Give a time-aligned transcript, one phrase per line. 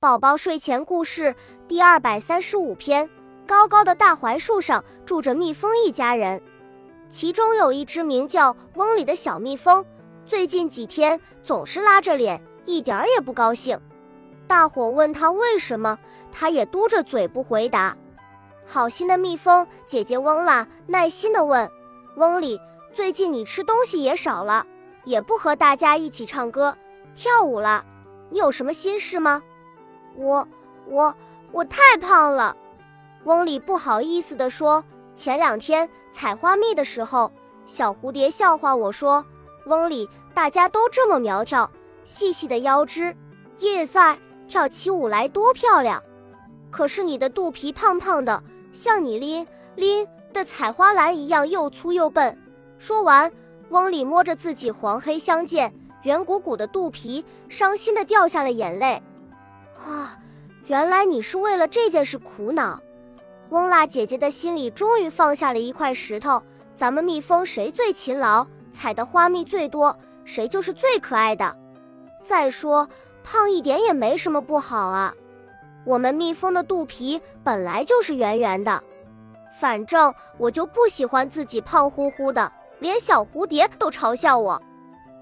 [0.00, 1.34] 宝宝睡前故事
[1.68, 3.06] 第二百三十五篇：
[3.46, 6.40] 高高的大槐树上住着蜜蜂一家人，
[7.10, 9.84] 其中有一只名叫翁里的小蜜蜂，
[10.24, 13.78] 最近几天总是拉着脸，一点也不高兴。
[14.46, 15.98] 大伙问他为什么，
[16.32, 17.94] 他也嘟着嘴不回答。
[18.64, 21.70] 好心的蜜蜂姐姐翁啦耐心地问
[22.16, 22.58] ：“翁里，
[22.94, 24.66] 最近你吃东西也少了，
[25.04, 26.74] 也不和大家一起唱歌
[27.14, 27.84] 跳舞了，
[28.30, 29.42] 你有什么心事吗？”
[30.16, 30.46] 我
[30.86, 31.14] 我
[31.52, 32.56] 我太胖了，
[33.24, 34.84] 翁里不好意思地说。
[35.12, 37.30] 前两天采花蜜的时候，
[37.66, 39.24] 小蝴蝶笑话我说
[39.66, 41.70] ：“翁里，大家都这么苗条，
[42.04, 43.14] 细细的腰肢，
[43.58, 44.18] 叶塞
[44.48, 46.02] 跳起舞来多漂亮。
[46.70, 48.42] 可是你的肚皮胖胖的，
[48.72, 52.38] 像你拎拎的采花篮一样又粗又笨。”
[52.78, 53.30] 说完，
[53.68, 55.70] 翁里摸着自己黄黑相间、
[56.04, 59.02] 圆鼓鼓的肚皮，伤心地掉下了眼泪。
[59.84, 60.18] 啊，
[60.66, 62.80] 原来你是为了这件事苦恼。
[63.50, 66.42] 翁辣姐姐的心里终于放下了一块石头。
[66.74, 71.56] 咱们蜜蜂谁最勤劳，采的花蜜最多，谁就是最可爱的。
[72.22, 72.88] 再说，
[73.22, 75.12] 胖一点也没什么不好啊。
[75.84, 78.82] 我们蜜蜂的肚皮本来就是圆圆的，
[79.58, 84.62] 反正我就不喜欢自己胖乎乎的，连小蝴蝶都嘲笑我。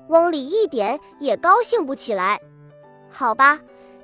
[0.08, 2.40] 翁里一点也高兴不起来。
[3.10, 3.58] 好吧。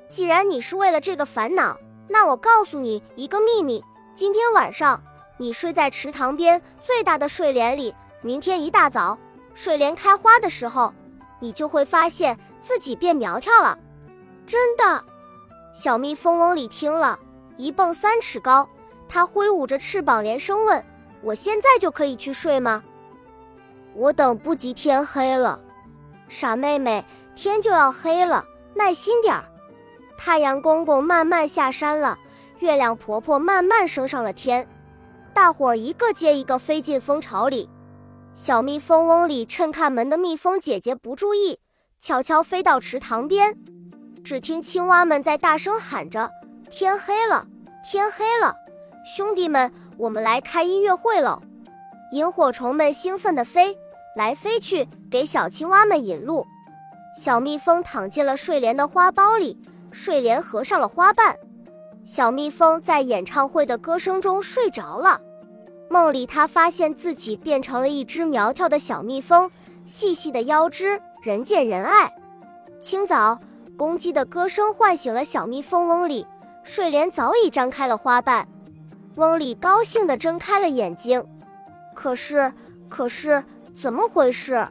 [0.07, 5.01] 既然你是为了这个烦恼，那我告诉你一个秘密：今天晚上
[5.37, 9.17] 你睡在池塘边最大的睡莲里，明天一大早
[9.53, 10.93] 睡莲开花的时候，
[11.39, 13.77] 你就会发现自己变苗条了。
[14.45, 15.03] 真的，
[15.73, 17.19] 小蜜蜂翁里听了
[17.57, 18.69] 一蹦三尺高，
[19.09, 20.85] 它挥舞着翅膀，连声问
[21.23, 22.83] ：“我现在就可以去睡吗？”
[23.95, 25.59] 我等不及天黑了，
[26.29, 27.03] 傻妹妹，
[27.33, 29.45] 天就要黑了，耐心点儿。
[30.17, 32.17] 太阳公公慢慢下山了，
[32.59, 34.67] 月亮婆婆慢慢升上了天，
[35.33, 37.69] 大伙儿一个接一个飞进蜂巢里。
[38.33, 41.59] 小蜜蜂翁里趁看门的蜜蜂姐姐不注意，
[41.99, 43.57] 悄悄飞到池塘边。
[44.23, 46.31] 只听青蛙们在大声喊着
[46.71, 47.45] ：“天黑了，
[47.83, 48.55] 天黑了，
[49.05, 51.41] 兄弟们，我们来开音乐会喽！”
[52.11, 53.77] 萤火虫们兴奋地飞
[54.15, 56.45] 来飞去，给小青蛙们引路。
[57.15, 59.61] 小蜜蜂躺进了睡莲的花苞里。
[59.95, 61.37] 睡莲合上了花瓣，
[62.03, 65.21] 小蜜蜂在演唱会的歌声中睡着了。
[65.89, 69.49] 梦里，它发现自己变成了一只苗条的小蜜蜂，
[69.85, 72.13] 细细的腰肢，人见人爱。
[72.77, 73.39] 清早，
[73.77, 76.27] 公鸡的歌声唤醒了小蜜蜂翁里，
[76.61, 78.45] 睡莲早已张开了花瓣。
[79.15, 81.25] 翁里高兴地睁开了眼睛，
[81.93, 82.51] 可是，
[82.89, 83.41] 可是，
[83.73, 84.67] 怎么回事？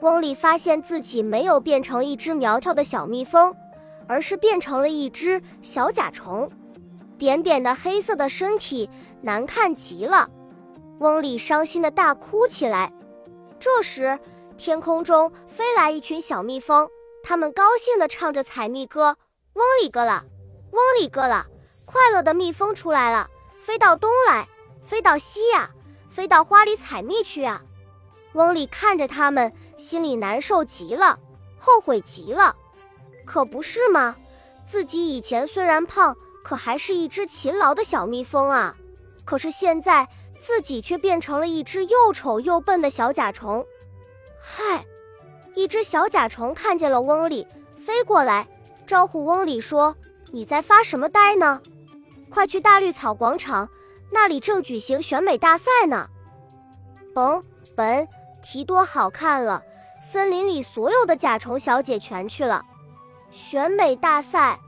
[0.00, 3.52] 翁里发现自己没有变成一只苗条的小蜜蜂。
[4.06, 6.50] 而是变成了一只小甲虫，
[7.18, 8.88] 扁扁的黑色的身体
[9.22, 10.28] 难看极了。
[10.98, 12.92] 翁里伤心的大哭起来。
[13.58, 14.18] 这时，
[14.56, 16.88] 天空中飞来一群小蜜蜂，
[17.22, 19.16] 它们高兴地唱着采蜜歌
[19.54, 20.24] ：“翁里哥了，
[20.70, 21.46] 翁里哥了，
[21.84, 23.28] 快乐的蜜蜂出来了，
[23.58, 24.46] 飞到东来，
[24.82, 25.70] 飞到西呀，
[26.10, 27.62] 飞到花里采蜜去啊！”
[28.34, 31.18] 翁里看着它们，心里难受极了，
[31.58, 32.54] 后悔极了。
[33.24, 34.16] 可不是吗？
[34.66, 38.76] 自己以前虽然胖，可还是一只勤劳的小蜜蜂啊。
[39.24, 40.08] 可是现在
[40.40, 43.64] 自己却变成了一只又丑又笨的小甲虫。
[44.40, 44.84] 嗨，
[45.54, 47.46] 一只小甲虫看见了翁里，
[47.76, 48.46] 飞过来
[48.86, 49.96] 招呼翁里说
[50.32, 51.62] ：“你在发什么呆呢？
[52.30, 53.68] 快去大绿草广场，
[54.10, 56.08] 那里正举行选美大赛呢。”
[57.14, 57.42] 甭，
[57.74, 58.06] 本
[58.42, 59.62] 提多好看了，
[60.02, 62.64] 森林里所有的甲虫小姐全去了。
[63.34, 64.60] 选美大赛，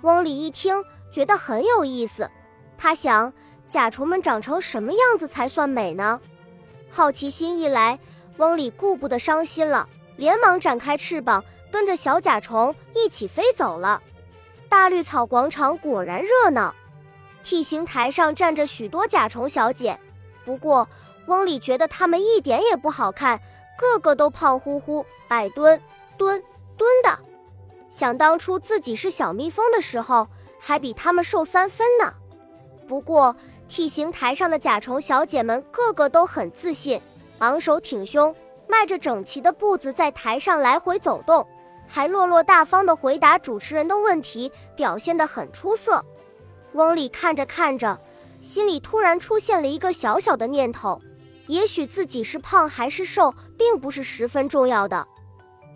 [0.00, 0.82] 翁里一听
[1.12, 2.30] 觉得很有意思。
[2.78, 3.30] 他想，
[3.66, 6.18] 甲虫们长成什么样子才算美呢？
[6.90, 7.98] 好奇心一来，
[8.38, 9.86] 翁里顾不得伤心了，
[10.16, 14.02] 连忙展开翅膀，跟着小甲虫一起飞走了。
[14.70, 16.74] 大绿草广场果然热闹
[17.44, 20.00] ，T 型台上站着许多甲虫小姐。
[20.46, 20.88] 不过，
[21.26, 23.38] 翁里觉得她们一点也不好看，
[23.76, 25.78] 个个都胖乎乎、矮墩
[26.16, 26.42] 墩
[26.78, 27.27] 墩的。
[27.90, 30.28] 想当初自己是小蜜蜂的时候，
[30.60, 32.12] 还比他们瘦三分呢。
[32.86, 33.34] 不过
[33.68, 37.00] ，T 形台上的甲虫小姐们个个都很自信，
[37.38, 38.34] 昂首挺胸，
[38.66, 41.46] 迈着整齐的步子在台上来回走动，
[41.86, 46.04] 还落落大方地回答主持人的问题，表现得很出色。
[46.72, 47.98] 翁里看着看着，
[48.40, 51.00] 心里突然出现了一个小小的念头：
[51.46, 55.06] 也许自己是胖还是瘦，并不是十分重要的。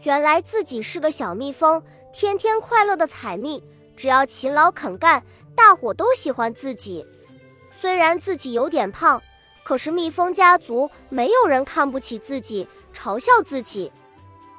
[0.02, 1.82] 原来自己是个小蜜蜂。
[2.12, 3.62] 天天快乐的采蜜，
[3.96, 5.24] 只要勤劳肯干，
[5.56, 7.04] 大伙都喜欢自己。
[7.80, 9.20] 虽然自己有点胖，
[9.64, 13.90] 可是蜜蜂家族没有人看不起自己，嘲笑自己。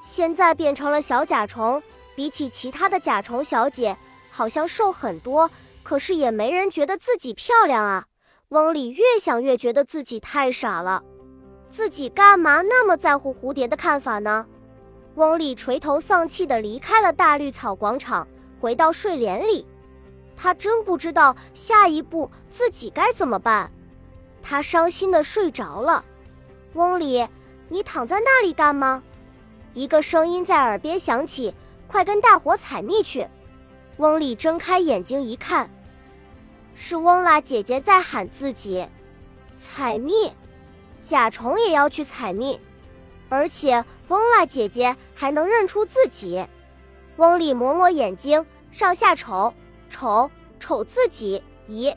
[0.02, 1.82] 现在变成了小甲虫，
[2.16, 3.96] 比起其他的甲虫小姐，
[4.32, 5.50] 好像瘦很多，
[5.84, 8.06] 可是也没人觉得自己漂亮啊。
[8.50, 11.04] 翁里越想越觉得自己太傻了，
[11.70, 14.48] 自己干嘛那么在乎蝴蝶的看法呢？
[15.15, 18.27] 翁里垂头丧气地离开了大绿草广场，
[18.60, 19.65] 回到睡莲里。
[20.36, 23.71] 他真不知道下一步自己该怎么办，
[24.42, 26.04] 他伤心的睡着了。
[26.74, 27.27] 翁里，
[27.69, 29.04] 你躺在那里干嘛？
[29.75, 31.54] 一个声音在耳边响起
[31.88, 33.27] ：“快跟大伙采蜜去！”
[33.98, 35.69] 翁里睁开眼睛一看，
[36.74, 38.88] 是翁拉姐姐在喊自己
[39.60, 40.31] ：“采蜜！”
[41.04, 42.60] 甲虫也要去采蜜，
[43.34, 46.46] 而且翁拉姐姐还能认出自己。
[47.16, 49.52] 翁里抹抹眼睛，上下瞅。
[49.90, 51.96] 瞅瞅自己，咦，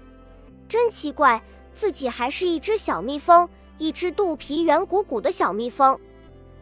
[0.66, 1.42] 真奇怪，
[1.74, 3.46] 自己还是一只小蜜蜂，
[3.76, 5.98] 一只肚皮圆鼓鼓的小蜜蜂。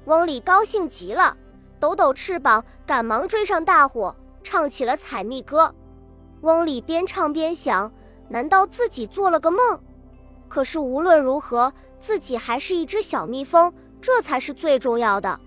[0.06, 1.36] 翁里高兴极了，
[1.78, 5.72] 抖抖翅膀，赶忙追上大伙，唱起了采蜜歌。
[6.40, 7.92] 翁里边唱边想：
[8.28, 9.80] 难道自己做了个梦？
[10.48, 13.72] 可是无论如何，自己还是一只小蜜蜂，
[14.04, 15.40] 这才是最重要的。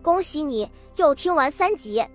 [0.00, 2.06] 恭喜你又听完三集。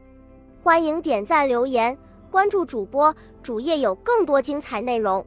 [0.64, 1.98] 欢迎点赞、留言、
[2.32, 5.26] 关注主播，主页有更多精彩内容。